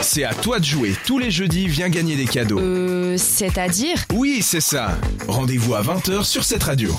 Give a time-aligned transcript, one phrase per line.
[0.00, 0.94] C'est à toi de jouer.
[1.06, 2.60] Tous les jeudis, viens gagner des cadeaux.
[2.60, 4.98] Euh, c'est-à-dire Oui, c'est ça.
[5.26, 6.94] Rendez-vous à 20h sur cette radio.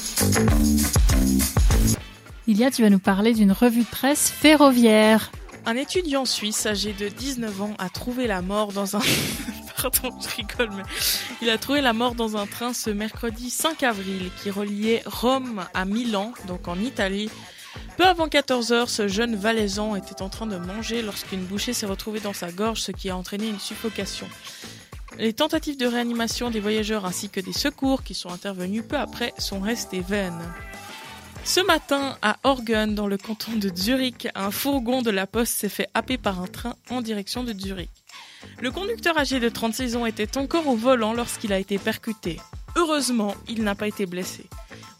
[2.48, 5.32] Ilia, tu vas nous parler d'une revue de presse ferroviaire.
[5.66, 9.02] Un étudiant suisse âgé de 19 ans a trouvé la mort dans un...
[9.82, 10.84] Pardon, je rigole, mais
[11.42, 15.64] il a trouvé la mort dans un train ce mercredi 5 avril qui reliait Rome
[15.74, 17.30] à Milan, donc en Italie.
[17.98, 21.86] Peu avant 14 heures, ce jeune valaisan était en train de manger lorsqu'une bouchée s'est
[21.86, 24.28] retrouvée dans sa gorge, ce qui a entraîné une suffocation.
[25.18, 29.34] Les tentatives de réanimation des voyageurs ainsi que des secours qui sont intervenus peu après
[29.38, 30.44] sont restées vaines.
[31.46, 35.70] Ce matin, à Orgen, dans le canton de Zurich, un fourgon de la poste s'est
[35.70, 37.92] fait happer par un train en direction de Zurich.
[38.60, 42.40] Le conducteur âgé de 36 ans était encore au volant lorsqu'il a été percuté.
[42.76, 44.50] Heureusement, il n'a pas été blessé.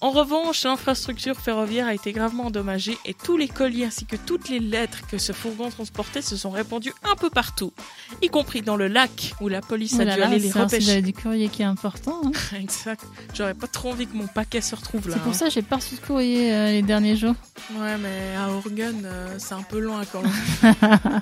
[0.06, 4.50] En revanche, l'infrastructure ferroviaire a été gravement endommagée et tous les colis ainsi que toutes
[4.50, 7.74] les lettres que ce fourgon transportait se sont répandues un peu partout,
[8.22, 10.52] y compris dans le lac où la police Oh a là dû là, aller les
[10.52, 10.82] c'est repêcher.
[10.86, 12.22] sujet du courrier qui est important.
[12.24, 12.32] hein.
[12.56, 13.04] exact.
[13.34, 15.16] J'aurais pas trop envie que mon paquet se retrouve là.
[15.16, 15.36] C'est pour hein.
[15.36, 17.34] ça que j'ai pas reçu de courrier euh, les derniers jours.
[17.74, 20.32] Ouais, mais à Orgen, euh, c'est un peu loin quand même.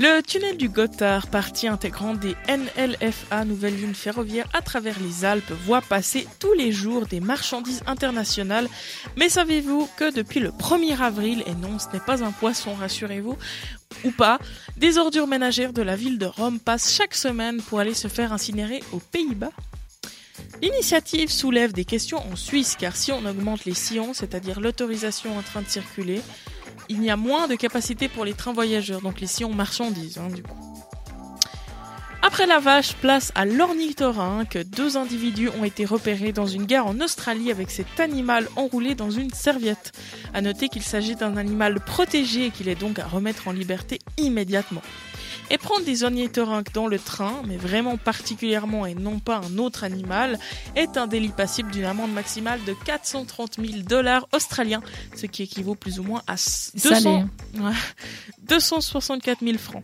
[0.00, 5.50] Le tunnel du Gothard, partie intégrante des NLFA, nouvelle ligne ferroviaire à travers les Alpes,
[5.64, 8.68] voit passer tous les jours des marchandises internationales.
[9.16, 13.36] Mais savez-vous que depuis le 1er avril, et non, ce n'est pas un poisson, rassurez-vous,
[14.04, 14.38] ou pas,
[14.76, 18.32] des ordures ménagères de la ville de Rome passent chaque semaine pour aller se faire
[18.32, 19.50] incinérer aux Pays-Bas?
[20.62, 25.42] L'initiative soulève des questions en Suisse car si on augmente les sillons, c'est-à-dire l'autorisation en
[25.42, 26.20] train de circuler,
[26.88, 30.28] il y a moins de capacité pour les trains voyageurs, donc les sillons marchandises hein,
[30.28, 30.68] du coup.
[32.20, 34.58] Après la vache, place à l'ornithorynque.
[34.66, 39.10] Deux individus ont été repérés dans une gare en Australie avec cet animal enroulé dans
[39.10, 39.92] une serviette.
[40.34, 44.00] À noter qu'il s'agit d'un animal protégé et qu'il est donc à remettre en liberté
[44.18, 44.82] immédiatement.
[45.50, 49.82] Et prendre des ornithorynques dans le train, mais vraiment particulièrement et non pas un autre
[49.84, 50.38] animal,
[50.76, 54.82] est un délit passible d'une amende maximale de 430 000 dollars australiens,
[55.16, 56.96] ce qui équivaut plus ou moins à s- Salé.
[56.96, 57.28] 200,
[57.60, 57.72] Ouais.
[58.42, 59.82] 264 000 francs.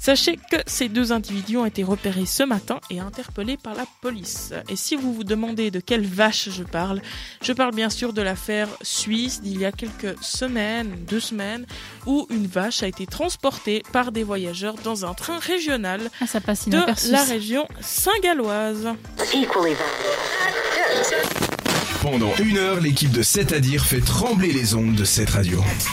[0.00, 4.54] Sachez que ces deux individus ont été repérés ce matin et interpellés par la police.
[4.70, 7.02] Et si vous vous demandez de quelle vache je parle,
[7.42, 11.66] je parle bien sûr de l'affaire suisse d'il y a quelques semaines, deux semaines,
[12.06, 16.40] où une vache a été transportée par des voyageurs dans un train régional Ah, ça
[16.40, 16.78] passe de
[17.10, 18.88] la région saint-galloise.
[22.00, 25.62] Pendant une heure, l'équipe de 7 à dire fait trembler les ondes de cette radio.